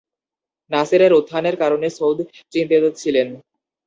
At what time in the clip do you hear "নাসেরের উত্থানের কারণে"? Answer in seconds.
0.71-1.87